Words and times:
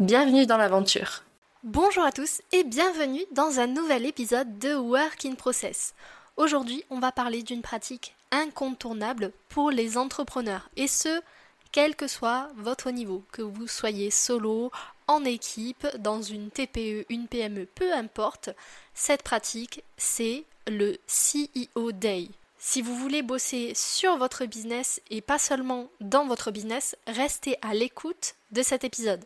Bienvenue 0.00 0.44
dans 0.44 0.56
l'aventure. 0.56 1.22
Bonjour 1.62 2.02
à 2.02 2.10
tous 2.10 2.42
et 2.50 2.64
bienvenue 2.64 3.22
dans 3.30 3.60
un 3.60 3.68
nouvel 3.68 4.06
épisode 4.06 4.58
de 4.58 4.74
Work 4.74 5.24
in 5.24 5.36
Process. 5.36 5.94
Aujourd'hui, 6.36 6.82
on 6.90 6.98
va 6.98 7.12
parler 7.12 7.44
d'une 7.44 7.62
pratique 7.62 8.16
incontournable 8.32 9.30
pour 9.48 9.70
les 9.70 9.96
entrepreneurs 9.96 10.68
et 10.76 10.88
ce, 10.88 11.22
quel 11.70 11.94
que 11.94 12.08
soit 12.08 12.48
votre 12.56 12.90
niveau, 12.90 13.22
que 13.30 13.42
vous 13.42 13.68
soyez 13.68 14.10
solo, 14.10 14.72
en 15.06 15.24
équipe, 15.24 15.86
dans 16.00 16.20
une 16.20 16.50
TPE, 16.50 17.06
une 17.08 17.28
PME, 17.28 17.66
peu 17.66 17.92
importe, 17.92 18.50
cette 18.94 19.22
pratique, 19.22 19.84
c'est 19.96 20.44
le 20.66 20.96
CEO 21.06 21.92
Day. 21.92 22.30
Si 22.58 22.82
vous 22.82 22.96
voulez 22.96 23.22
bosser 23.22 23.74
sur 23.76 24.16
votre 24.16 24.44
business 24.44 25.00
et 25.08 25.20
pas 25.20 25.38
seulement 25.38 25.88
dans 26.00 26.26
votre 26.26 26.50
business, 26.50 26.96
restez 27.06 27.56
à 27.62 27.74
l'écoute 27.74 28.34
de 28.50 28.62
cet 28.62 28.82
épisode 28.82 29.24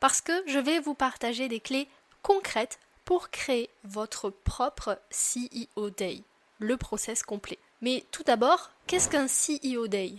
parce 0.00 0.20
que 0.20 0.32
je 0.46 0.58
vais 0.58 0.80
vous 0.80 0.94
partager 0.94 1.48
des 1.48 1.60
clés 1.60 1.88
concrètes 2.22 2.78
pour 3.04 3.30
créer 3.30 3.70
votre 3.84 4.30
propre 4.30 4.98
CEO 5.10 5.90
Day, 5.90 6.22
le 6.58 6.76
process 6.76 7.22
complet. 7.22 7.58
Mais 7.82 8.04
tout 8.10 8.22
d'abord, 8.22 8.70
qu'est-ce 8.86 9.08
qu'un 9.08 9.26
CEO 9.26 9.86
Day? 9.86 10.14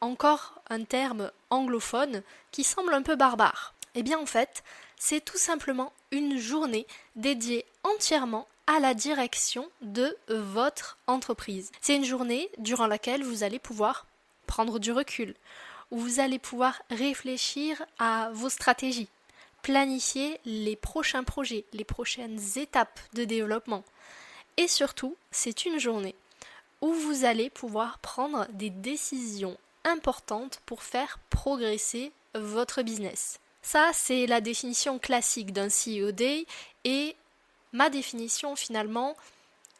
Encore 0.00 0.60
un 0.68 0.84
terme 0.84 1.30
anglophone 1.50 2.22
qui 2.50 2.64
semble 2.64 2.94
un 2.94 3.02
peu 3.02 3.16
barbare. 3.16 3.74
Eh 3.94 4.02
bien 4.02 4.18
en 4.18 4.26
fait, 4.26 4.62
c'est 4.98 5.24
tout 5.24 5.38
simplement 5.38 5.92
une 6.10 6.38
journée 6.38 6.86
dédiée 7.16 7.64
entièrement 7.82 8.48
à 8.66 8.80
la 8.80 8.94
direction 8.94 9.68
de 9.82 10.16
votre 10.28 10.98
entreprise. 11.06 11.70
C'est 11.80 11.96
une 11.96 12.04
journée 12.04 12.50
durant 12.58 12.86
laquelle 12.86 13.22
vous 13.22 13.42
allez 13.42 13.58
pouvoir 13.58 14.06
prendre 14.46 14.78
du 14.78 14.92
recul, 14.92 15.34
où 15.90 15.98
vous 15.98 16.20
allez 16.20 16.38
pouvoir 16.38 16.80
réfléchir 16.90 17.84
à 17.98 18.30
vos 18.32 18.48
stratégies, 18.48 19.08
planifier 19.64 20.38
les 20.44 20.76
prochains 20.76 21.24
projets, 21.24 21.64
les 21.72 21.84
prochaines 21.84 22.38
étapes 22.56 23.00
de 23.14 23.24
développement. 23.24 23.82
Et 24.58 24.68
surtout, 24.68 25.16
c'est 25.30 25.64
une 25.64 25.80
journée 25.80 26.14
où 26.82 26.92
vous 26.92 27.24
allez 27.24 27.48
pouvoir 27.48 27.98
prendre 27.98 28.46
des 28.52 28.68
décisions 28.68 29.56
importantes 29.84 30.60
pour 30.66 30.82
faire 30.82 31.18
progresser 31.30 32.12
votre 32.34 32.82
business. 32.82 33.40
Ça, 33.62 33.90
c'est 33.94 34.26
la 34.26 34.42
définition 34.42 34.98
classique 34.98 35.50
d'un 35.50 35.68
CEO 35.68 36.12
Day 36.12 36.44
et 36.84 37.16
ma 37.72 37.88
définition 37.88 38.56
finalement 38.56 39.16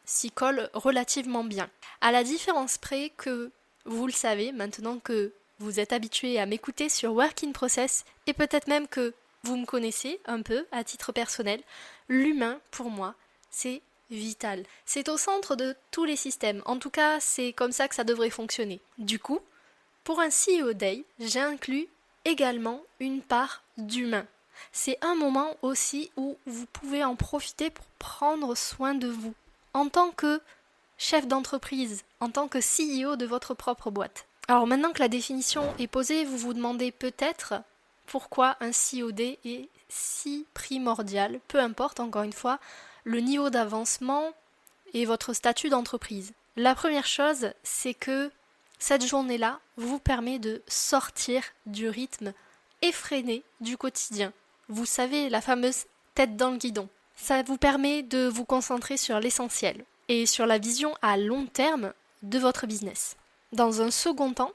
s'y 0.06 0.30
colle 0.30 0.70
relativement 0.72 1.44
bien. 1.44 1.68
À 2.00 2.10
la 2.10 2.24
différence 2.24 2.78
près 2.78 3.12
que 3.18 3.50
vous 3.84 4.06
le 4.06 4.12
savez 4.12 4.50
maintenant 4.52 4.98
que 4.98 5.34
vous 5.58 5.78
êtes 5.78 5.92
habitué 5.92 6.38
à 6.40 6.46
m'écouter 6.46 6.88
sur 6.88 7.12
Work 7.12 7.44
in 7.44 7.52
Process 7.52 8.06
et 8.26 8.32
peut-être 8.32 8.66
même 8.66 8.88
que 8.88 9.12
vous 9.44 9.56
me 9.56 9.66
connaissez 9.66 10.20
un 10.26 10.42
peu 10.42 10.66
à 10.72 10.84
titre 10.84 11.12
personnel. 11.12 11.60
L'humain, 12.08 12.58
pour 12.70 12.90
moi, 12.90 13.14
c'est 13.50 13.82
vital. 14.10 14.64
C'est 14.84 15.08
au 15.08 15.16
centre 15.16 15.56
de 15.56 15.76
tous 15.90 16.04
les 16.04 16.16
systèmes. 16.16 16.62
En 16.64 16.78
tout 16.78 16.90
cas, 16.90 17.20
c'est 17.20 17.52
comme 17.52 17.72
ça 17.72 17.88
que 17.88 17.94
ça 17.94 18.04
devrait 18.04 18.30
fonctionner. 18.30 18.80
Du 18.98 19.18
coup, 19.18 19.40
pour 20.02 20.20
un 20.20 20.28
CEO 20.28 20.72
Day, 20.72 21.04
j'inclus 21.20 21.88
également 22.24 22.82
une 23.00 23.22
part 23.22 23.62
d'humain. 23.76 24.26
C'est 24.72 24.98
un 25.02 25.14
moment 25.14 25.56
aussi 25.62 26.10
où 26.16 26.36
vous 26.46 26.66
pouvez 26.66 27.04
en 27.04 27.16
profiter 27.16 27.70
pour 27.70 27.86
prendre 27.98 28.56
soin 28.56 28.94
de 28.94 29.08
vous. 29.08 29.34
En 29.72 29.88
tant 29.88 30.10
que 30.10 30.40
chef 30.96 31.26
d'entreprise, 31.26 32.04
en 32.20 32.30
tant 32.30 32.48
que 32.48 32.58
CEO 32.58 33.16
de 33.16 33.26
votre 33.26 33.54
propre 33.54 33.90
boîte. 33.90 34.26
Alors 34.46 34.66
maintenant 34.66 34.92
que 34.92 35.00
la 35.00 35.08
définition 35.08 35.74
est 35.78 35.86
posée, 35.86 36.24
vous 36.24 36.38
vous 36.38 36.54
demandez 36.54 36.92
peut-être 36.92 37.54
pourquoi 38.06 38.56
un 38.60 38.70
COD 38.70 39.20
est 39.20 39.68
si 39.88 40.46
primordial, 40.54 41.40
peu 41.48 41.58
importe 41.58 42.00
encore 42.00 42.22
une 42.22 42.32
fois 42.32 42.58
le 43.04 43.20
niveau 43.20 43.50
d'avancement 43.50 44.32
et 44.92 45.04
votre 45.04 45.32
statut 45.32 45.68
d'entreprise. 45.68 46.32
La 46.56 46.74
première 46.74 47.06
chose, 47.06 47.50
c'est 47.62 47.94
que 47.94 48.30
cette 48.78 49.06
journée-là 49.06 49.60
vous 49.76 49.98
permet 49.98 50.38
de 50.38 50.62
sortir 50.66 51.42
du 51.66 51.88
rythme 51.88 52.32
effréné 52.82 53.42
du 53.60 53.76
quotidien. 53.76 54.32
Vous 54.68 54.86
savez, 54.86 55.28
la 55.28 55.40
fameuse 55.40 55.86
tête 56.14 56.36
dans 56.36 56.50
le 56.50 56.58
guidon. 56.58 56.88
Ça 57.16 57.42
vous 57.42 57.56
permet 57.56 58.02
de 58.02 58.26
vous 58.26 58.44
concentrer 58.44 58.96
sur 58.96 59.20
l'essentiel 59.20 59.84
et 60.08 60.26
sur 60.26 60.46
la 60.46 60.58
vision 60.58 60.94
à 61.02 61.16
long 61.16 61.46
terme 61.46 61.92
de 62.22 62.38
votre 62.38 62.66
business. 62.66 63.16
Dans 63.52 63.80
un 63.80 63.90
second 63.90 64.32
temps, 64.32 64.52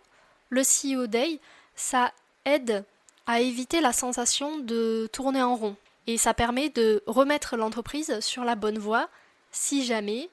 le 0.49 0.61
CEO 0.61 1.07
Day, 1.07 1.39
ça 1.75 2.11
aide 2.45 2.83
à 3.29 3.41
éviter 3.41 3.79
la 3.79 3.93
sensation 3.93 4.57
de 4.57 5.07
tourner 5.13 5.43
en 5.43 5.55
rond. 5.55 5.75
Et 6.07 6.17
ça 6.17 6.33
permet 6.33 6.69
de 6.69 7.03
remettre 7.05 7.57
l'entreprise 7.57 8.19
sur 8.21 8.43
la 8.43 8.55
bonne 8.55 8.79
voie 8.79 9.07
si 9.51 9.85
jamais, 9.85 10.29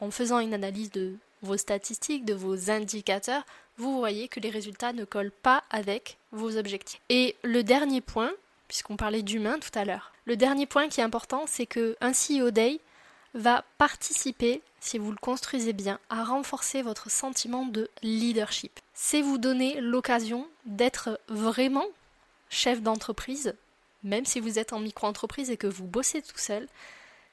en 0.00 0.10
faisant 0.10 0.40
une 0.40 0.52
analyse 0.52 0.90
de 0.90 1.14
vos 1.42 1.56
statistiques, 1.56 2.24
de 2.24 2.34
vos 2.34 2.68
indicateurs, 2.68 3.44
vous 3.76 3.96
voyez 3.96 4.26
que 4.26 4.40
les 4.40 4.50
résultats 4.50 4.92
ne 4.92 5.04
collent 5.04 5.30
pas 5.30 5.62
avec 5.70 6.18
vos 6.32 6.56
objectifs. 6.56 7.00
Et 7.10 7.36
le 7.44 7.62
dernier 7.62 8.00
point, 8.00 8.32
puisqu'on 8.66 8.96
parlait 8.96 9.22
d'humain 9.22 9.60
tout 9.60 9.78
à 9.78 9.84
l'heure, 9.84 10.10
le 10.24 10.36
dernier 10.36 10.66
point 10.66 10.88
qui 10.88 11.00
est 11.00 11.04
important, 11.04 11.44
c'est 11.46 11.66
que 11.66 11.96
un 12.00 12.10
CEO 12.10 12.50
Day 12.50 12.80
va 13.34 13.64
participer, 13.78 14.62
si 14.80 14.98
vous 14.98 15.12
le 15.12 15.16
construisez 15.16 15.72
bien, 15.72 16.00
à 16.10 16.24
renforcer 16.24 16.82
votre 16.82 17.08
sentiment 17.08 17.66
de 17.66 17.88
leadership. 18.02 18.80
C'est 18.94 19.22
vous 19.22 19.38
donner 19.38 19.80
l'occasion 19.80 20.48
d'être 20.64 21.20
vraiment 21.28 21.86
chef 22.48 22.82
d'entreprise, 22.82 23.54
même 24.02 24.24
si 24.24 24.40
vous 24.40 24.58
êtes 24.58 24.72
en 24.72 24.80
micro-entreprise 24.80 25.50
et 25.50 25.56
que 25.56 25.66
vous 25.66 25.86
bossez 25.86 26.22
tout 26.22 26.38
seul, 26.38 26.68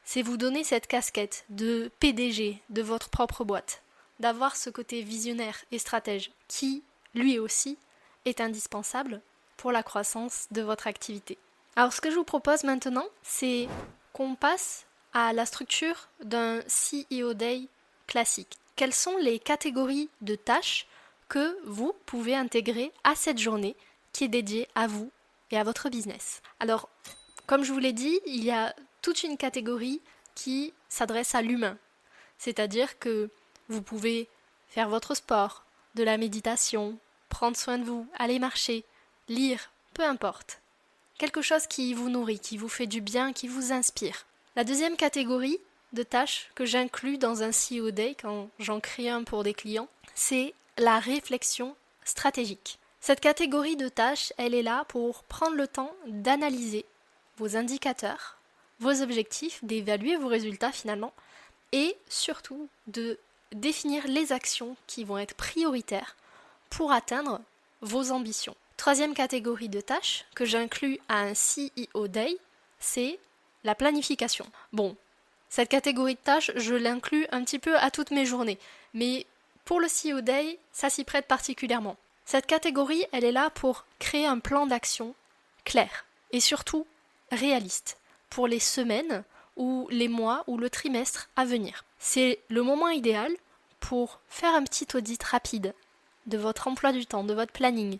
c'est 0.03 0.21
vous 0.21 0.37
donner 0.37 0.63
cette 0.63 0.87
casquette 0.87 1.45
de 1.49 1.91
PDG 1.99 2.61
de 2.69 2.81
votre 2.81 3.09
propre 3.09 3.43
boîte, 3.43 3.81
d'avoir 4.19 4.55
ce 4.55 4.69
côté 4.69 5.01
visionnaire 5.01 5.57
et 5.71 5.79
stratège 5.79 6.31
qui, 6.47 6.83
lui 7.15 7.39
aussi, 7.39 7.77
est 8.25 8.41
indispensable 8.41 9.21
pour 9.57 9.71
la 9.71 9.83
croissance 9.83 10.47
de 10.51 10.61
votre 10.61 10.87
activité. 10.87 11.37
Alors 11.75 11.93
ce 11.93 12.01
que 12.01 12.11
je 12.11 12.15
vous 12.15 12.23
propose 12.23 12.63
maintenant, 12.63 13.05
c'est 13.23 13.67
qu'on 14.11 14.35
passe 14.35 14.85
à 15.13 15.33
la 15.33 15.45
structure 15.45 16.09
d'un 16.23 16.59
CEO 16.61 17.33
Day 17.33 17.67
classique. 18.07 18.57
Quelles 18.75 18.93
sont 18.93 19.17
les 19.17 19.39
catégories 19.39 20.09
de 20.21 20.35
tâches 20.35 20.87
que 21.29 21.57
vous 21.65 21.93
pouvez 22.05 22.35
intégrer 22.35 22.91
à 23.03 23.15
cette 23.15 23.39
journée 23.39 23.75
qui 24.13 24.23
est 24.23 24.29
dédié 24.29 24.67
à 24.75 24.87
vous 24.87 25.11
et 25.51 25.57
à 25.57 25.63
votre 25.63 25.89
business. 25.89 26.41
Alors, 26.59 26.89
comme 27.45 27.63
je 27.63 27.73
vous 27.73 27.79
l'ai 27.79 27.93
dit, 27.93 28.19
il 28.25 28.43
y 28.43 28.51
a 28.51 28.73
toute 29.01 29.23
une 29.23 29.37
catégorie 29.37 30.01
qui 30.35 30.73
s'adresse 30.87 31.35
à 31.35 31.41
l'humain. 31.41 31.77
C'est-à-dire 32.37 32.97
que 32.99 33.29
vous 33.69 33.81
pouvez 33.81 34.29
faire 34.69 34.89
votre 34.89 35.15
sport, 35.15 35.65
de 35.95 36.03
la 36.03 36.17
méditation, 36.17 36.97
prendre 37.29 37.57
soin 37.57 37.77
de 37.77 37.83
vous, 37.83 38.07
aller 38.17 38.39
marcher, 38.39 38.83
lire, 39.27 39.71
peu 39.93 40.03
importe. 40.03 40.61
Quelque 41.17 41.41
chose 41.41 41.67
qui 41.67 41.93
vous 41.93 42.09
nourrit, 42.09 42.39
qui 42.39 42.57
vous 42.57 42.69
fait 42.69 42.87
du 42.87 43.01
bien, 43.01 43.33
qui 43.33 43.47
vous 43.47 43.71
inspire. 43.71 44.25
La 44.55 44.63
deuxième 44.63 44.97
catégorie 44.97 45.59
de 45.93 46.03
tâches 46.03 46.49
que 46.55 46.65
j'inclus 46.65 47.17
dans 47.17 47.43
un 47.43 47.51
CEO 47.51 47.91
Day 47.91 48.15
quand 48.19 48.49
j'en 48.59 48.79
crée 48.79 49.09
un 49.09 49.23
pour 49.23 49.43
des 49.43 49.53
clients, 49.53 49.87
c'est 50.15 50.53
la 50.77 50.99
réflexion 50.99 51.75
stratégique. 52.03 52.79
Cette 53.05 53.19
catégorie 53.19 53.75
de 53.75 53.89
tâches, 53.89 54.31
elle 54.37 54.53
est 54.53 54.63
là 54.63 54.85
pour 54.87 55.23
prendre 55.25 55.57
le 55.57 55.67
temps 55.67 55.93
d'analyser 56.07 56.85
vos 57.35 57.57
indicateurs, 57.57 58.37
vos 58.79 59.01
objectifs, 59.01 59.59
d'évaluer 59.61 60.15
vos 60.15 60.29
résultats 60.29 60.71
finalement, 60.71 61.11
et 61.73 61.97
surtout 62.07 62.69
de 62.87 63.19
définir 63.51 64.07
les 64.07 64.31
actions 64.31 64.77
qui 64.87 65.03
vont 65.03 65.17
être 65.17 65.35
prioritaires 65.35 66.15
pour 66.69 66.93
atteindre 66.93 67.41
vos 67.81 68.13
ambitions. 68.13 68.55
Troisième 68.77 69.15
catégorie 69.15 69.67
de 69.67 69.81
tâches 69.81 70.23
que 70.33 70.45
j'inclus 70.45 70.97
à 71.09 71.23
un 71.23 71.33
CEO 71.33 72.07
Day, 72.07 72.37
c'est 72.79 73.19
la 73.65 73.75
planification. 73.75 74.45
Bon, 74.71 74.95
cette 75.49 75.67
catégorie 75.67 76.15
de 76.15 76.19
tâches, 76.21 76.51
je 76.55 76.73
l'inclus 76.73 77.27
un 77.33 77.43
petit 77.43 77.59
peu 77.59 77.77
à 77.77 77.91
toutes 77.91 78.11
mes 78.11 78.25
journées, 78.25 78.59
mais 78.93 79.25
pour 79.65 79.81
le 79.81 79.87
CEO 79.87 80.21
Day, 80.21 80.57
ça 80.71 80.89
s'y 80.89 81.03
prête 81.03 81.27
particulièrement. 81.27 81.97
Cette 82.25 82.45
catégorie, 82.45 83.05
elle 83.11 83.23
est 83.23 83.31
là 83.31 83.49
pour 83.49 83.85
créer 83.99 84.25
un 84.25 84.39
plan 84.39 84.65
d'action 84.65 85.13
clair 85.65 86.05
et 86.31 86.39
surtout 86.39 86.85
réaliste 87.31 87.97
pour 88.29 88.47
les 88.47 88.59
semaines 88.59 89.23
ou 89.55 89.87
les 89.91 90.07
mois 90.07 90.43
ou 90.47 90.57
le 90.57 90.69
trimestre 90.69 91.29
à 91.35 91.45
venir. 91.45 91.83
C'est 91.99 92.39
le 92.49 92.63
moment 92.63 92.89
idéal 92.89 93.31
pour 93.79 94.19
faire 94.29 94.53
un 94.53 94.63
petit 94.63 94.87
audit 94.95 95.21
rapide 95.23 95.73
de 96.25 96.37
votre 96.37 96.67
emploi 96.67 96.91
du 96.91 97.05
temps, 97.05 97.23
de 97.23 97.33
votre 97.33 97.51
planning, 97.51 97.99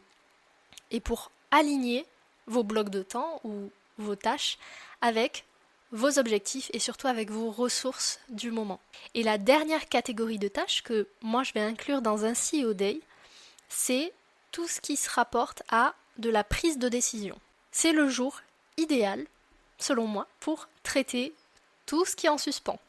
et 0.91 0.99
pour 0.99 1.31
aligner 1.51 2.05
vos 2.47 2.63
blocs 2.63 2.89
de 2.89 3.03
temps 3.03 3.39
ou 3.43 3.69
vos 3.97 4.15
tâches 4.15 4.57
avec 5.01 5.45
vos 5.91 6.17
objectifs 6.17 6.71
et 6.73 6.79
surtout 6.79 7.07
avec 7.07 7.29
vos 7.29 7.51
ressources 7.51 8.19
du 8.29 8.49
moment. 8.49 8.79
Et 9.13 9.23
la 9.23 9.37
dernière 9.37 9.87
catégorie 9.87 10.39
de 10.39 10.47
tâches 10.47 10.81
que 10.81 11.07
moi 11.21 11.43
je 11.43 11.53
vais 11.53 11.61
inclure 11.61 12.01
dans 12.01 12.25
un 12.25 12.33
CEO 12.33 12.73
Day, 12.73 12.99
c'est 13.73 14.13
tout 14.51 14.67
ce 14.67 14.79
qui 14.79 14.95
se 14.95 15.09
rapporte 15.09 15.63
à 15.69 15.95
de 16.17 16.29
la 16.29 16.43
prise 16.43 16.77
de 16.77 16.89
décision. 16.89 17.37
C'est 17.71 17.91
le 17.91 18.07
jour 18.07 18.41
idéal, 18.77 19.25
selon 19.79 20.05
moi, 20.05 20.27
pour 20.39 20.67
traiter 20.83 21.33
tout 21.85 22.05
ce 22.05 22.15
qui 22.15 22.27
est 22.27 22.29
en 22.29 22.37
suspens. 22.37 22.79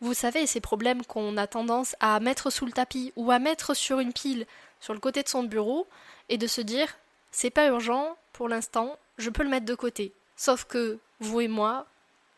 Vous 0.00 0.12
savez, 0.12 0.46
ces 0.46 0.60
problèmes 0.60 1.04
qu'on 1.04 1.36
a 1.36 1.46
tendance 1.46 1.94
à 2.00 2.18
mettre 2.18 2.50
sous 2.50 2.66
le 2.66 2.72
tapis 2.72 3.12
ou 3.16 3.30
à 3.30 3.38
mettre 3.38 3.74
sur 3.74 4.00
une 4.00 4.12
pile 4.12 4.46
sur 4.80 4.92
le 4.92 5.00
côté 5.00 5.22
de 5.22 5.28
son 5.28 5.44
bureau 5.44 5.86
et 6.28 6.36
de 6.36 6.46
se 6.46 6.60
dire 6.60 6.88
c'est 7.30 7.50
pas 7.50 7.68
urgent 7.68 8.16
pour 8.32 8.48
l'instant, 8.48 8.98
je 9.18 9.30
peux 9.30 9.44
le 9.44 9.48
mettre 9.48 9.66
de 9.66 9.74
côté. 9.74 10.12
Sauf 10.36 10.64
que 10.64 10.98
vous 11.20 11.40
et 11.40 11.48
moi, 11.48 11.86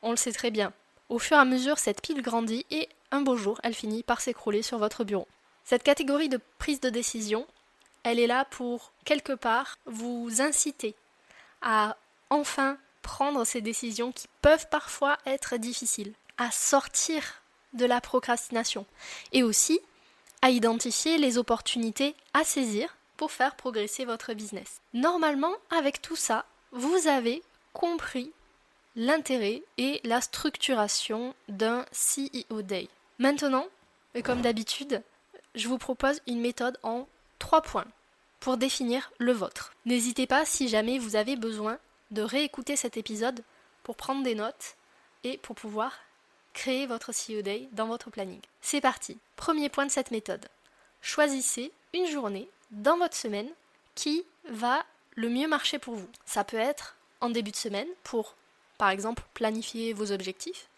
on 0.02 0.10
le 0.10 0.16
sait 0.16 0.32
très 0.32 0.50
bien. 0.50 0.72
Au 1.08 1.19
fur 1.19 1.38
et 1.38 1.40
à 1.40 1.44
mesure, 1.44 1.78
cette 1.78 2.02
pile 2.02 2.20
grandit 2.20 2.66
et 2.70 2.88
un 3.10 3.22
beau 3.22 3.37
jour, 3.37 3.58
elle 3.62 3.75
finit 3.75 4.02
par 4.02 4.20
s'écrouler 4.20 4.62
sur 4.62 4.78
votre 4.78 5.02
bureau. 5.02 5.26
Cette 5.64 5.82
catégorie 5.82 6.28
de 6.28 6.38
prise 6.58 6.81
de 6.81 6.90
décision, 6.90 7.46
elle 8.06 8.20
est 8.20 8.28
là 8.28 8.44
pour, 8.44 8.92
quelque 9.04 9.32
part, 9.32 9.78
vous 9.84 10.40
inciter 10.40 10.94
à 11.60 11.96
enfin 12.30 12.78
prendre 13.02 13.44
ces 13.44 13.60
décisions 13.60 14.12
qui 14.12 14.28
peuvent 14.42 14.68
parfois 14.68 15.18
être 15.26 15.56
difficiles, 15.56 16.12
à 16.38 16.52
sortir 16.52 17.42
de 17.72 17.84
la 17.84 18.00
procrastination 18.00 18.86
et 19.32 19.42
aussi 19.42 19.80
à 20.40 20.50
identifier 20.50 21.18
les 21.18 21.36
opportunités 21.36 22.14
à 22.32 22.44
saisir 22.44 22.96
pour 23.16 23.32
faire 23.32 23.56
progresser 23.56 24.04
votre 24.04 24.34
business. 24.34 24.80
Normalement, 24.94 25.54
avec 25.76 26.00
tout 26.00 26.14
ça, 26.14 26.44
vous 26.70 27.08
avez 27.08 27.42
compris 27.72 28.30
l'intérêt 28.94 29.64
et 29.78 30.00
la 30.04 30.20
structuration 30.20 31.34
d'un 31.48 31.84
CEO 31.90 32.62
Day. 32.62 32.88
Maintenant, 33.18 33.66
comme 34.22 34.42
d'habitude, 34.42 35.02
je 35.56 35.66
vous 35.66 35.78
propose 35.78 36.20
une 36.28 36.40
méthode 36.40 36.78
en 36.84 37.08
trois 37.38 37.62
points 37.62 37.86
pour 38.40 38.56
définir 38.56 39.10
le 39.18 39.32
vôtre. 39.32 39.72
N'hésitez 39.84 40.26
pas 40.26 40.44
si 40.44 40.68
jamais 40.68 40.98
vous 40.98 41.16
avez 41.16 41.36
besoin 41.36 41.78
de 42.10 42.22
réécouter 42.22 42.76
cet 42.76 42.96
épisode 42.96 43.42
pour 43.82 43.96
prendre 43.96 44.22
des 44.22 44.34
notes 44.34 44.76
et 45.24 45.38
pour 45.38 45.56
pouvoir 45.56 45.92
créer 46.52 46.86
votre 46.86 47.12
CEO 47.12 47.42
Day 47.42 47.68
dans 47.72 47.86
votre 47.86 48.10
planning. 48.10 48.40
C'est 48.60 48.80
parti. 48.80 49.18
Premier 49.36 49.68
point 49.68 49.86
de 49.86 49.90
cette 49.90 50.10
méthode. 50.10 50.46
Choisissez 51.02 51.72
une 51.92 52.06
journée 52.06 52.48
dans 52.70 52.96
votre 52.98 53.16
semaine 53.16 53.48
qui 53.94 54.24
va 54.48 54.84
le 55.14 55.28
mieux 55.28 55.48
marcher 55.48 55.78
pour 55.78 55.94
vous. 55.94 56.08
Ça 56.24 56.44
peut 56.44 56.56
être 56.56 56.96
en 57.20 57.30
début 57.30 57.50
de 57.50 57.56
semaine 57.56 57.88
pour, 58.04 58.34
par 58.78 58.90
exemple, 58.90 59.22
planifier 59.34 59.92
vos 59.92 60.12
objectifs, 60.12 60.68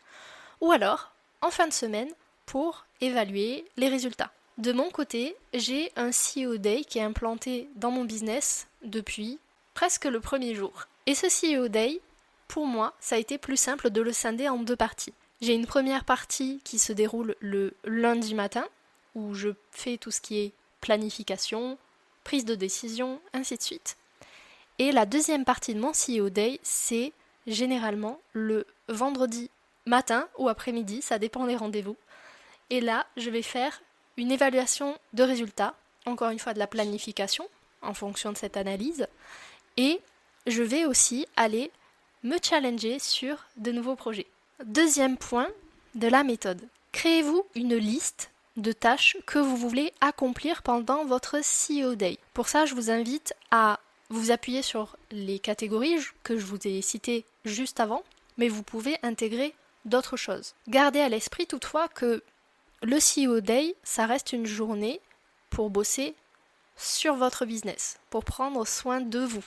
ou 0.61 0.72
alors 0.72 1.12
en 1.40 1.50
fin 1.50 1.66
de 1.66 1.72
semaine 1.72 2.11
pour 2.46 2.84
évaluer 3.00 3.64
les 3.76 3.88
résultats. 3.88 4.32
De 4.58 4.72
mon 4.72 4.90
côté, 4.90 5.37
j'ai 5.55 5.93
un 5.94 6.10
CEO 6.10 6.56
Day 6.56 6.82
qui 6.82 6.99
est 6.99 7.02
implanté 7.02 7.69
dans 7.76 7.93
mon 7.93 8.05
business 8.05 8.66
depuis 8.82 9.38
presque 9.72 10.05
le 10.05 10.19
premier 10.19 10.56
jour. 10.56 10.88
Et 11.06 11.14
ce 11.14 11.28
CEO 11.28 11.69
Day, 11.69 12.00
pour 12.49 12.66
moi, 12.66 12.93
ça 12.99 13.14
a 13.14 13.19
été 13.19 13.38
plus 13.38 13.56
simple 13.56 13.90
de 13.90 14.00
le 14.00 14.12
scinder 14.12 14.49
en 14.49 14.58
deux 14.58 14.75
parties. 14.75 15.14
J'ai 15.40 15.55
une 15.55 15.66
première 15.66 16.05
partie 16.05 16.60
qui 16.64 16.81
se 16.81 16.93
déroule 16.93 17.37
le 17.38 17.72
lundi 17.84 18.34
matin, 18.34 18.66
où 19.14 19.32
je 19.32 19.50
fais 19.70 19.96
tout 19.96 20.10
ce 20.10 20.20
qui 20.20 20.40
est 20.40 20.52
planification, 20.81 21.78
prise 22.25 22.44
de 22.44 22.56
décision, 22.56 23.20
ainsi 23.32 23.56
de 23.56 23.62
suite. 23.62 23.96
Et 24.81 24.90
la 24.90 25.06
deuxième 25.06 25.44
partie 25.44 25.75
de 25.75 25.81
mon 25.81 25.93
CEO 25.93 26.31
Day, 26.31 26.58
c'est 26.64 27.12
généralement 27.46 28.19
le 28.32 28.66
vendredi 28.88 29.50
matin 29.87 30.28
ou 30.37 30.49
après-midi, 30.49 31.00
ça 31.00 31.20
dépend 31.20 31.46
des 31.46 31.56
rendez-vous. 31.56 31.96
Et 32.70 32.81
là, 32.81 33.06
je 33.16 33.31
vais 33.31 33.43
faire 33.43 33.81
une 34.19 34.32
évaluation 34.32 34.99
de 35.15 35.23
résultats, 35.23 35.75
encore 36.05 36.31
une 36.31 36.41
fois 36.41 36.53
de 36.53 36.59
la 36.59 36.67
planification, 36.67 37.49
en 37.81 37.94
fonction 37.94 38.32
de 38.32 38.37
cette 38.37 38.56
analyse. 38.56 39.06
Et 39.76 40.00
je 40.47 40.62
vais 40.62 40.85
aussi 40.85 41.26
aller 41.37 41.70
me 42.25 42.37
challenger 42.43 42.99
sur 42.99 43.47
de 43.56 43.70
nouveaux 43.70 43.94
projets. 43.94 44.26
Deuxième 44.65 45.17
point 45.17 45.49
de 45.94 46.09
la 46.09 46.25
méthode. 46.25 46.61
Créez-vous 46.93 47.47
une 47.55 47.76
liste 47.76 48.31
de 48.56 48.73
tâches 48.73 49.17
que 49.25 49.38
vous 49.38 49.56
voulez 49.56 49.93
accomplir 50.00 50.62
pendant 50.62 51.05
votre 51.05 51.37
CEO 51.38 51.94
Day. 51.94 52.19
Pour 52.35 52.49
ça, 52.49 52.67
je 52.67 52.75
vous 52.75 52.91
invite 52.91 53.35
à 53.53 53.79
vous 54.11 54.32
appuyer 54.32 54.62
sur 54.62 54.97
les 55.12 55.38
catégories 55.38 55.99
que 56.25 56.37
je 56.37 56.44
vous 56.44 56.59
ai 56.67 56.82
citées 56.82 57.25
juste 57.44 57.79
avant, 57.79 58.03
mais 58.37 58.49
vous 58.49 58.64
pouvez 58.64 58.97
intégrer 59.05 59.55
d'autres 59.85 60.17
choses. 60.17 60.55
Gardez 60.67 61.00
à 61.00 61.09
l'esprit 61.09 61.47
toutefois 61.47 61.87
que 61.87 62.23
le 62.82 62.98
CEO 62.98 63.40
Day, 63.40 63.75
ça 63.82 64.06
reste 64.06 64.32
une 64.32 64.46
journée 64.46 65.00
pour 65.50 65.70
bosser 65.70 66.14
sur 66.76 67.14
votre 67.14 67.44
business, 67.44 67.98
pour 68.10 68.25
prendre 68.25 68.66
soin 68.66 69.00
de 69.00 69.19
vous, 69.19 69.44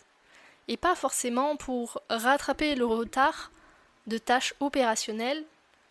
et 0.67 0.77
pas 0.77 0.95
forcément 0.95 1.55
pour 1.55 2.01
rattraper 2.09 2.75
le 2.75 2.85
retard 2.85 3.51
de 4.07 4.17
tâches 4.17 4.53
opérationnelles 4.59 5.43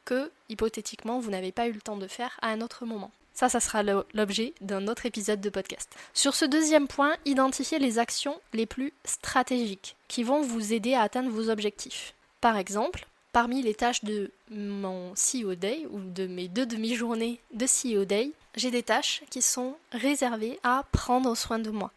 que, 0.04 0.30
hypothétiquement, 0.48 1.18
vous 1.18 1.30
n'avez 1.30 1.52
pas 1.52 1.66
eu 1.66 1.72
le 1.72 1.80
temps 1.80 1.96
de 1.96 2.06
faire 2.06 2.38
à 2.42 2.48
un 2.48 2.60
autre 2.60 2.84
moment. 2.84 3.10
Ça, 3.32 3.48
ça 3.48 3.60
sera 3.60 3.82
l'objet 3.82 4.52
d'un 4.60 4.86
autre 4.86 5.06
épisode 5.06 5.40
de 5.40 5.48
podcast. 5.48 5.90
Sur 6.12 6.34
ce 6.34 6.44
deuxième 6.44 6.88
point, 6.88 7.16
identifiez 7.24 7.78
les 7.78 7.98
actions 7.98 8.38
les 8.52 8.66
plus 8.66 8.92
stratégiques 9.04 9.96
qui 10.08 10.24
vont 10.24 10.42
vous 10.42 10.74
aider 10.74 10.94
à 10.94 11.02
atteindre 11.02 11.30
vos 11.30 11.48
objectifs. 11.48 12.12
Par 12.40 12.58
exemple, 12.58 13.06
parmi 13.32 13.62
les 13.62 13.74
tâches 13.74 14.04
de 14.04 14.30
mon 14.50 15.14
CEO 15.14 15.54
Day 15.54 15.86
ou 15.90 16.00
de 16.00 16.26
mes 16.26 16.48
deux 16.48 16.66
demi-journées 16.66 17.40
de 17.52 17.66
CEO 17.66 18.04
Day, 18.04 18.32
j'ai 18.56 18.70
des 18.70 18.82
tâches 18.82 19.22
qui 19.30 19.42
sont 19.42 19.76
réservées 19.92 20.58
à 20.62 20.84
prendre 20.92 21.36
soin 21.36 21.58
de 21.58 21.70
moi. 21.70 21.92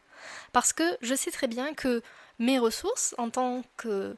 Parce 0.51 0.73
que 0.73 0.83
je 1.01 1.15
sais 1.15 1.31
très 1.31 1.47
bien 1.47 1.73
que 1.73 2.01
mes 2.39 2.59
ressources 2.59 3.15
en 3.17 3.29
tant 3.29 3.63
que 3.77 4.15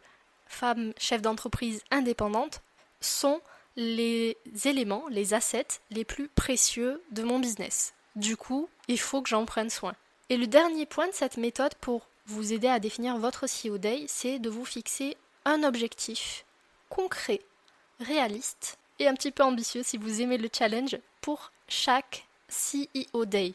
femme 0.48 0.94
chef 0.98 1.22
d'entreprise 1.22 1.82
indépendante 1.92 2.62
sont 3.01 3.42
les 3.75 4.38
éléments, 4.66 5.06
les 5.10 5.34
assets 5.34 5.80
les 5.92 6.06
plus 6.06 6.28
précieux 6.28 7.01
de 7.12 7.24
mon 7.24 7.39
business. 7.39 7.94
Du 8.16 8.38
coup, 8.38 8.70
il 8.88 9.00
faut 9.00 9.22
que 9.22 9.30
j'en 9.30 9.46
prenne 9.46 9.70
soin. 9.70 9.96
Et 10.30 10.38
le 10.38 10.48
dernier 10.48 10.86
point 10.86 11.08
de 11.08 11.13
cette 11.13 11.38
méthode 11.38 11.75
pour 11.75 12.08
vous 12.25 12.54
aider 12.54 12.68
à 12.68 12.80
définir 12.80 13.18
votre 13.18 13.46
CEO 13.46 13.78
Day, 13.78 14.06
c'est 14.08 14.39
de 14.39 14.50
vous 14.50 14.66
fixer 14.66 15.18
un 15.44 15.63
objectif 15.63 16.46
concret, 16.89 17.42
réaliste 18.00 18.77
et 19.00 19.08
un 19.08 19.13
petit 19.13 19.32
peu 19.32 19.44
ambitieux 19.44 19.84
si 19.84 19.98
vous 19.98 20.22
aimez 20.22 20.38
le 20.38 20.50
challenge 20.51 20.98
pour 21.22 21.51
chaque 21.68 22.25
CEO 22.50 23.25
Day. 23.25 23.54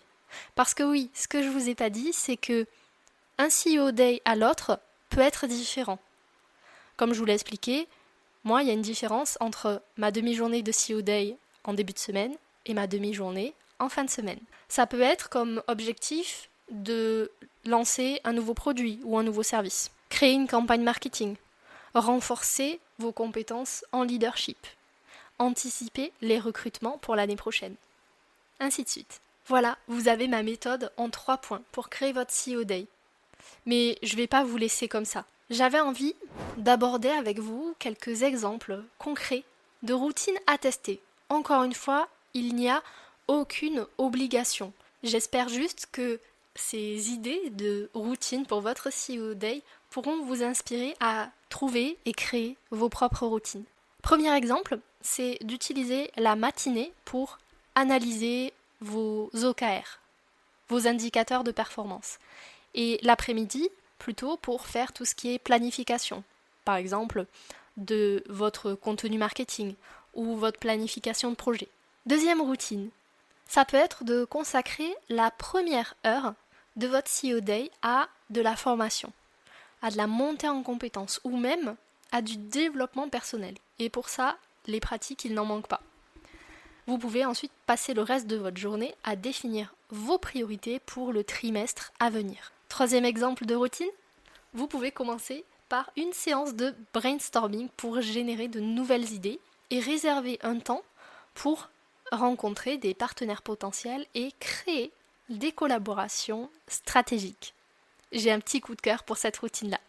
Parce 0.55 0.75
que 0.75 0.83
oui, 0.83 1.11
ce 1.15 1.29
que 1.29 1.43
je 1.43 1.49
vous 1.49 1.69
ai 1.69 1.75
pas 1.75 1.91
dit, 1.91 2.13
c'est 2.13 2.37
que 2.37 2.67
un 3.39 3.49
CEO 3.49 3.91
Day 3.91 4.21
à 4.25 4.37
l'autre 4.37 4.79
peut 5.09 5.21
être 5.21 5.47
différent. 5.47 5.99
Comme 6.97 7.15
je 7.15 7.19
vous 7.19 7.25
l'ai 7.25 7.35
expliqué, 7.35 7.89
moi, 8.45 8.63
il 8.63 8.69
y 8.69 8.71
a 8.71 8.75
une 8.75 8.83
différence 8.83 9.37
entre 9.41 9.83
ma 9.97 10.11
demi-journée 10.11 10.63
de 10.63 10.73
CEO 10.73 11.03
Day 11.03 11.37
en 11.65 11.75
début 11.75 11.93
de 11.93 11.99
semaine 11.99 12.35
et 12.67 12.75
ma 12.75 12.87
demi-journée 12.87 13.55
en 13.79 13.89
fin 13.89 14.05
de 14.05 14.11
semaine. 14.11 14.41
Ça 14.69 14.87
peut 14.87 15.01
être 15.01 15.29
comme 15.29 15.63
objectif 15.67 16.49
de 16.71 17.31
lancer 17.65 18.21
un 18.25 18.33
nouveau 18.33 18.55
produit 18.55 19.01
ou 19.05 19.19
un 19.19 19.23
nouveau 19.23 19.43
service, 19.43 19.91
créer 20.09 20.33
une 20.33 20.47
campagne 20.47 20.83
marketing, 20.83 21.37
renforcer 21.95 22.81
vos 23.01 23.13
compétences 23.13 23.85
en 23.93 24.05
leadership, 24.05 24.67
anticiper 25.39 26.13
les 26.21 26.39
recrutements 26.39 26.99
pour 26.99 27.17
l'année 27.17 27.37
prochaine, 27.37 27.75
ainsi 28.61 28.85
de 28.85 28.89
suite. 28.89 29.21
Voilà, 29.47 29.79
vous 29.89 30.07
avez 30.07 30.29
ma 30.29 30.45
méthode 30.45 30.93
en 30.97 31.11
trois 31.11 31.39
points 31.39 31.63
pour 31.73 31.89
créer 31.89 32.13
votre 32.13 32.33
CEO 32.33 32.63
Day. 32.63 32.87
Mais 33.67 33.99
je 34.03 34.13
ne 34.13 34.19
vais 34.19 34.27
pas 34.27 34.45
vous 34.45 34.57
laisser 34.57 34.87
comme 34.87 35.05
ça. 35.05 35.25
J'avais 35.49 35.81
envie 35.81 36.15
d'aborder 36.57 37.09
avec 37.09 37.41
vous 37.41 37.75
quelques 37.79 38.23
exemples 38.23 38.85
concrets 38.99 39.43
de 39.83 39.93
routines 39.93 40.39
à 40.47 40.59
tester. 40.59 41.01
Encore 41.29 41.65
une 41.65 41.75
fois, 41.75 42.09
il 42.35 42.55
n'y 42.55 42.69
a 42.69 42.83
aucune 43.27 43.87
obligation. 43.99 44.73
J'espère 45.03 45.49
juste 45.49 45.89
que 45.91 46.21
ces 46.55 47.11
idées 47.11 47.51
de 47.51 47.91
routine 47.95 48.47
pour 48.47 48.61
votre 48.61 48.91
CEO 48.91 49.35
Day 49.35 49.63
pourront 49.89 50.23
vous 50.23 50.43
inspirer 50.43 50.95
à 51.01 51.31
trouver 51.51 51.99
et 52.07 52.13
créer 52.13 52.57
vos 52.71 52.89
propres 52.89 53.27
routines. 53.27 53.65
Premier 54.03 54.35
exemple, 54.35 54.79
c'est 55.03 55.39
d'utiliser 55.43 56.11
la 56.17 56.37
matinée 56.37 56.93
pour 57.05 57.39
analyser 57.75 58.55
vos 58.81 59.31
OKR, 59.35 60.01
vos 60.69 60.87
indicateurs 60.89 61.45
de 61.45 61.53
performance. 61.53 62.19
Et 62.75 62.99
l'après-midi, 63.03 63.69
plutôt 63.99 64.39
pour 64.39 64.67
faire 64.67 64.93
tout 64.93 65.05
ce 65.05 65.15
qui 65.15 65.35
est 65.35 65.39
planification. 65.39 66.25
par 66.65 66.77
exemple 66.77 67.27
de 67.77 68.23
votre 68.29 68.75
contenu 68.75 69.19
marketing 69.19 69.75
ou 70.15 70.37
votre 70.37 70.59
planification 70.59 71.31
de 71.31 71.35
projet. 71.35 71.69
Deuxième 72.07 72.41
routine, 72.41 72.91
ça 73.47 73.65
peut 73.65 73.77
être 73.77 74.05
de 74.05 74.25
consacrer 74.25 74.95
la 75.09 75.31
première 75.31 75.95
heure 76.07 76.35
de 76.77 76.87
votre 76.87 77.11
CEO 77.11 77.41
Day 77.41 77.71
à 77.83 78.09
de 78.31 78.41
la 78.41 78.57
formation, 78.57 79.13
à 79.83 79.91
de 79.91 79.97
la 79.97 80.07
montée 80.07 80.49
en 80.49 80.63
compétences 80.63 81.21
ou 81.25 81.37
même 81.37 81.77
à 82.13 82.23
du 82.23 82.37
développement 82.37 83.09
personnel. 83.09 83.55
Et 83.79 83.89
pour 83.89 84.09
ça, 84.09 84.37
les 84.67 84.81
pratiques, 84.81 85.25
il 85.25 85.35
n'en 85.35 85.45
manque 85.45 85.69
pas. 85.69 85.83
Vous 86.87 86.99
pouvez 86.99 87.25
ensuite 87.25 87.53
passer 87.67 87.95
le 87.95 88.03
reste 88.03 88.27
de 88.27 88.37
votre 88.37 88.57
journée 88.57 88.95
à 89.05 89.17
définir 89.17 89.75
vos 89.91 90.19
priorités 90.19 90.81
pour 90.81 91.13
le 91.13 91.25
trimestre 91.25 91.93
à 92.01 92.11
venir. 92.11 92.53
Troisième 92.69 93.05
exemple 93.05 93.47
de 93.47 93.55
routine, 93.55 93.91
vous 94.55 94.67
pouvez 94.67 94.91
commencer 94.91 95.45
par 95.69 95.91
une 95.97 96.13
séance 96.13 96.55
de 96.55 96.75
brainstorming 96.93 97.69
pour 97.77 98.01
générer 98.01 98.49
de 98.49 98.61
nouvelles 98.61 99.13
idées 99.13 99.41
et 99.71 99.79
réserver 99.79 100.39
un 100.43 100.59
temps 100.59 100.83
pour 101.35 101.69
rencontrer 102.11 102.77
des 102.77 102.93
partenaires 102.93 103.43
potentiels 103.43 104.05
et 104.15 104.33
créer 104.41 104.91
des 105.29 105.53
collaborations 105.53 106.51
stratégiques. 106.67 107.55
J'ai 108.13 108.31
un 108.31 108.41
petit 108.41 108.61
coup 108.61 108.75
de 108.75 108.81
cœur 108.81 109.05
pour 109.05 109.17
cette 109.17 109.39
routine-là. 109.39 109.81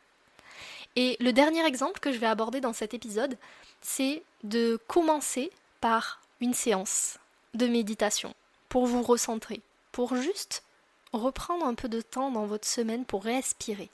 Et 0.96 1.18
le 1.20 1.32
dernier 1.32 1.66
exemple 1.66 2.00
que 2.00 2.12
je 2.12 2.18
vais 2.18 2.28
aborder 2.28 2.60
dans 2.60 2.74
cet 2.74 2.94
épisode, 2.94 3.38
c'est 3.82 4.24
de 4.44 4.80
commencer 4.88 5.52
par 5.80 6.22
une 6.42 6.54
séance 6.54 7.18
de 7.54 7.68
méditation 7.68 8.34
pour 8.70 8.86
vous 8.86 9.02
recentrer, 9.02 9.62
pour 9.92 10.16
juste 10.16 10.64
reprendre 11.14 11.66
un 11.66 11.76
peu 11.76 11.90
de 11.90 12.02
temps 12.02 12.32
dans 12.32 12.46
votre 12.46 12.68
semaine 12.68 13.06
pour 13.06 13.24
respirer. 13.24 13.90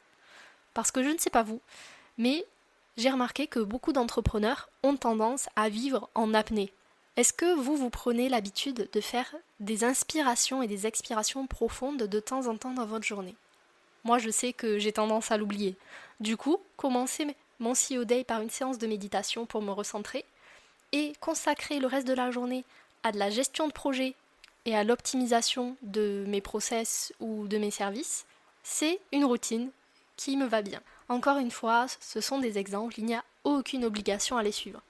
Parce 0.73 0.91
que 0.91 1.03
je 1.03 1.09
ne 1.09 1.17
sais 1.17 1.29
pas 1.29 1.43
vous, 1.43 1.61
mais 2.17 2.45
j'ai 2.97 3.09
remarqué 3.09 3.47
que 3.47 3.59
beaucoup 3.59 3.93
d'entrepreneurs 3.93 4.69
ont 4.83 4.97
tendance 4.97 5.49
à 5.55 5.69
vivre 5.69 6.09
en 6.15 6.33
apnée. 6.33 6.71
Est-ce 7.15 7.33
que 7.33 7.55
vous, 7.55 7.75
vous 7.75 7.89
prenez 7.89 8.29
l'habitude 8.29 8.89
de 8.91 9.01
faire 9.01 9.33
des 9.59 9.83
inspirations 9.83 10.61
et 10.61 10.67
des 10.67 10.85
expirations 10.85 11.47
profondes 11.47 12.03
de 12.03 12.19
temps 12.19 12.47
en 12.47 12.57
temps 12.57 12.73
dans 12.73 12.85
votre 12.85 13.05
journée? 13.05 13.35
Moi, 14.07 14.19
je 14.19 14.29
sais 14.29 14.53
que 14.53 14.79
j'ai 14.79 14.93
tendance 14.93 15.31
à 15.31 15.37
l'oublier. 15.37 15.75
Du 16.21 16.37
coup, 16.37 16.59
commencez 16.77 17.27
mon 17.59 17.73
CEO 17.73 18.05
Day 18.05 18.23
par 18.23 18.41
une 18.41 18.49
séance 18.49 18.77
de 18.77 18.87
méditation 18.87 19.45
pour 19.45 19.61
me 19.61 19.71
recentrer 19.71 20.23
et 20.93 21.11
consacrer 21.19 21.79
le 21.79 21.87
reste 21.87 22.07
de 22.07 22.13
la 22.13 22.31
journée 22.31 22.63
à 23.03 23.11
de 23.11 23.19
la 23.19 23.29
gestion 23.29 23.67
de 23.67 23.73
projet 23.73 24.13
et 24.63 24.77
à 24.77 24.85
l'optimisation 24.85 25.75
de 25.81 26.23
mes 26.25 26.39
process 26.39 27.13
ou 27.19 27.49
de 27.49 27.57
mes 27.57 27.69
services, 27.69 28.25
c'est 28.63 29.01
une 29.11 29.25
routine 29.25 29.71
qui 30.15 30.37
me 30.37 30.45
va 30.45 30.61
bien. 30.61 30.79
Encore 31.09 31.37
une 31.37 31.51
fois, 31.51 31.87
ce 31.99 32.21
sont 32.21 32.39
des 32.39 32.57
exemples, 32.57 32.97
il 32.97 33.03
n'y 33.03 33.15
a 33.15 33.25
aucune 33.43 33.83
obligation 33.83 34.37
à 34.37 34.43
les 34.43 34.53
suivre. 34.53 34.81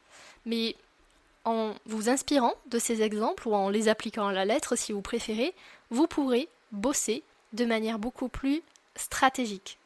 Mais 0.45 0.75
en 1.43 1.73
vous 1.87 2.07
inspirant 2.07 2.53
de 2.67 2.77
ces 2.77 3.01
exemples 3.01 3.47
ou 3.47 3.55
en 3.55 3.69
les 3.69 3.87
appliquant 3.87 4.27
à 4.27 4.33
la 4.33 4.45
lettre 4.45 4.75
si 4.75 4.91
vous 4.91 5.01
préférez, 5.01 5.55
vous 5.89 6.05
pourrez 6.05 6.47
bosser 6.71 7.23
de 7.53 7.65
manière 7.65 7.97
beaucoup 7.97 8.29
plus 8.29 8.61
stratégique. 8.97 9.77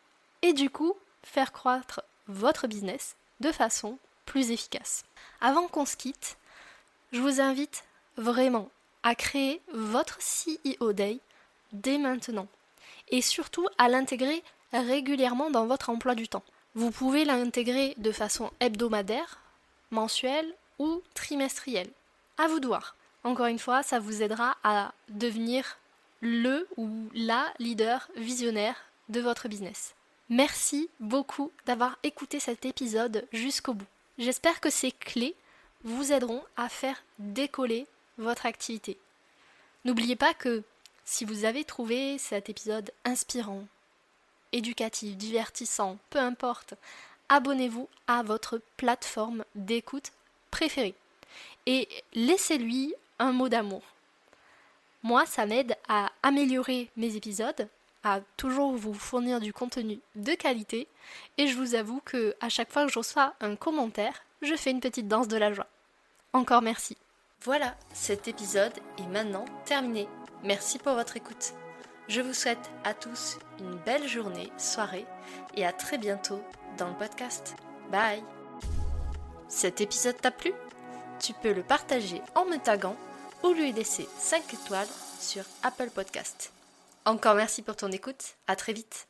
Et 0.41 0.53
du 0.53 0.69
coup, 0.69 0.95
faire 1.23 1.51
croître 1.51 2.01
votre 2.27 2.67
business 2.67 3.15
de 3.39 3.51
façon 3.51 3.97
plus 4.25 4.51
efficace. 4.51 5.03
Avant 5.39 5.67
qu'on 5.67 5.85
se 5.85 5.97
quitte, 5.97 6.37
je 7.11 7.19
vous 7.19 7.41
invite 7.41 7.83
vraiment 8.17 8.69
à 9.03 9.15
créer 9.15 9.61
votre 9.73 10.19
CEO 10.19 10.93
Day 10.93 11.19
dès 11.73 11.97
maintenant 11.97 12.47
et 13.09 13.21
surtout 13.21 13.67
à 13.77 13.89
l'intégrer 13.89 14.43
régulièrement 14.73 15.49
dans 15.49 15.65
votre 15.65 15.89
emploi 15.89 16.15
du 16.15 16.27
temps. 16.27 16.43
Vous 16.75 16.91
pouvez 16.91 17.25
l'intégrer 17.25 17.95
de 17.97 18.11
façon 18.11 18.51
hebdomadaire, 18.59 19.39
mensuelle 19.89 20.53
ou 20.79 21.01
trimestrielle. 21.13 21.89
À 22.37 22.47
vous 22.47 22.59
de 22.59 22.67
voir. 22.67 22.95
Encore 23.23 23.47
une 23.47 23.59
fois, 23.59 23.83
ça 23.83 23.99
vous 23.99 24.23
aidera 24.23 24.57
à 24.63 24.93
devenir 25.09 25.77
le 26.21 26.67
ou 26.77 27.09
la 27.13 27.51
leader 27.59 28.07
visionnaire 28.15 28.75
de 29.11 29.21
votre 29.21 29.47
business. 29.47 29.93
Merci 30.29 30.89
beaucoup 30.99 31.51
d'avoir 31.65 31.99
écouté 32.03 32.39
cet 32.39 32.65
épisode 32.65 33.27
jusqu'au 33.31 33.73
bout. 33.73 33.85
J'espère 34.17 34.61
que 34.61 34.69
ces 34.69 34.91
clés 34.91 35.35
vous 35.83 36.11
aideront 36.11 36.43
à 36.57 36.69
faire 36.69 37.03
décoller 37.19 37.85
votre 38.17 38.45
activité. 38.45 38.97
N'oubliez 39.83 40.15
pas 40.15 40.33
que 40.33 40.63
si 41.03 41.25
vous 41.25 41.45
avez 41.45 41.63
trouvé 41.63 42.17
cet 42.17 42.49
épisode 42.49 42.91
inspirant, 43.03 43.65
éducatif, 44.51 45.17
divertissant, 45.17 45.97
peu 46.09 46.19
importe, 46.19 46.75
abonnez-vous 47.29 47.89
à 48.07 48.23
votre 48.23 48.61
plateforme 48.77 49.43
d'écoute 49.55 50.11
préférée 50.51 50.95
et 51.65 51.87
laissez-lui 52.13 52.93
un 53.19 53.31
mot 53.31 53.49
d'amour. 53.49 53.83
Moi, 55.03 55.25
ça 55.25 55.45
m'aide 55.45 55.75
à 55.87 56.11
améliorer 56.21 56.89
mes 56.95 57.15
épisodes, 57.15 57.67
à 58.03 58.19
toujours 58.37 58.75
vous 58.75 58.93
fournir 58.93 59.39
du 59.39 59.53
contenu 59.53 59.99
de 60.15 60.33
qualité 60.33 60.87
et 61.37 61.47
je 61.47 61.55
vous 61.55 61.75
avoue 61.75 62.01
que 62.03 62.35
à 62.41 62.49
chaque 62.49 62.71
fois 62.71 62.85
que 62.85 62.91
je 62.91 62.99
reçois 62.99 63.33
un 63.41 63.55
commentaire, 63.55 64.23
je 64.41 64.55
fais 64.55 64.71
une 64.71 64.79
petite 64.79 65.07
danse 65.07 65.27
de 65.27 65.37
la 65.37 65.53
joie. 65.53 65.67
Encore 66.33 66.61
merci. 66.61 66.97
Voilà, 67.43 67.75
cet 67.93 68.27
épisode 68.27 68.73
est 68.97 69.07
maintenant 69.07 69.45
terminé. 69.65 70.07
Merci 70.43 70.79
pour 70.79 70.93
votre 70.93 71.17
écoute. 71.17 71.53
Je 72.07 72.21
vous 72.21 72.33
souhaite 72.33 72.71
à 72.83 72.93
tous 72.93 73.37
une 73.59 73.75
belle 73.85 74.07
journée, 74.07 74.51
soirée 74.57 75.05
et 75.55 75.65
à 75.65 75.71
très 75.71 75.97
bientôt 75.97 76.41
dans 76.77 76.87
le 76.87 76.95
podcast. 76.95 77.55
Bye 77.91 78.23
Cet 79.47 79.81
épisode 79.81 80.19
t'a 80.19 80.31
plu? 80.31 80.53
Tu 81.19 81.33
peux 81.33 81.53
le 81.53 81.63
partager 81.63 82.21
en 82.35 82.45
me 82.45 82.57
taguant 82.57 82.95
ou 83.43 83.53
lui 83.53 83.71
laisser 83.71 84.07
5 84.17 84.53
étoiles 84.53 84.87
sur 85.19 85.43
Apple 85.63 85.89
Podcast. 85.89 86.51
Encore 87.05 87.33
merci 87.33 87.63
pour 87.63 87.75
ton 87.75 87.91
écoute, 87.91 88.37
à 88.45 88.55
très 88.55 88.73
vite 88.73 89.07